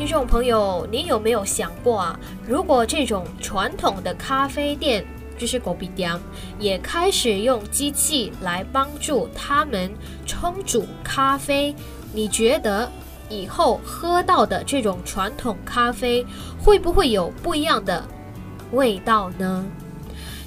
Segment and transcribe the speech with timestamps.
[0.00, 2.18] 听众朋友，你有没有想过啊？
[2.48, 5.04] 如果这种传统的咖啡店，
[5.36, 6.18] 就是狗鼻店，
[6.58, 9.92] 也开始用机器来帮助他们
[10.24, 11.76] 冲煮咖啡，
[12.14, 12.90] 你觉得
[13.28, 16.24] 以后喝到的这种传统咖啡
[16.58, 18.02] 会不会有不一样的
[18.72, 19.66] 味道呢？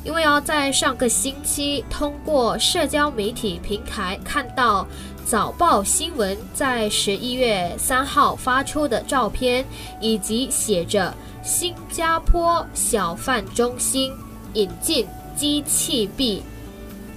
[0.03, 4.85] 因为要，在上个星期通过社交媒体平台看到
[5.25, 9.65] 早报新闻在十一月三号发出的照片，
[10.01, 14.11] 以及写着新加坡小贩中心
[14.53, 16.43] 引进机器臂，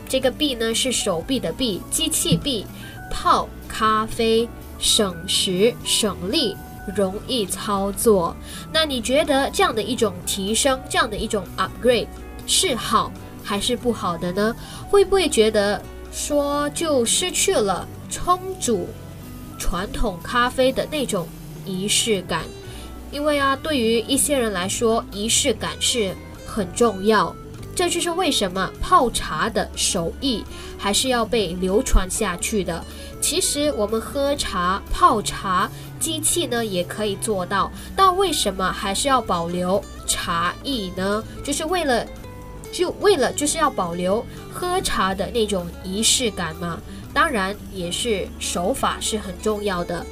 [0.09, 2.65] 这个臂呢是手臂的臂，机器臂
[3.11, 6.57] 泡咖啡省时省力，
[6.95, 8.37] 容易操作。
[8.73, 12.07] 那你觉得这样的一种提升，这样的一种 upgrade？
[12.47, 14.55] 是好还是不好的呢？
[14.89, 15.81] 会不会觉得
[16.13, 18.89] 说就失去了冲煮
[19.59, 21.29] 传统咖啡的那种
[21.65, 22.43] 仪式感？
[23.11, 26.15] 因为啊，对于一些人来说，仪式感是
[26.47, 27.35] 很重要。
[27.75, 30.43] 这就是为什么泡茶的手艺
[30.79, 32.83] 还是要被流传下去的。
[33.21, 41.23] 其实我们喝茶、泡茶，机器呢也可以做到，但为什么还是要保留茶艺呢？
[41.45, 42.07] 就是为了。
[42.73, 46.81] 就为了就是要保留喝茶的那种仪式感嘛，
[47.13, 50.05] 当然也是手法是很重要的。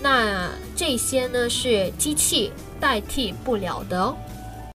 [0.00, 4.16] 那这些呢是机器代替不了的哦。